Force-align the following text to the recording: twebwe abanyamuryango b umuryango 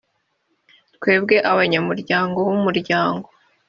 twebwe 0.95 1.35
abanyamuryango 1.51 2.37
b 2.45 2.47
umuryango 2.57 3.27